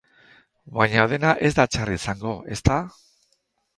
Baina 0.77 1.03
dena 1.11 1.33
ez 1.49 1.53
da 1.59 1.67
txarra 1.75 1.99
izango, 1.99 2.33
ezta? 2.57 2.79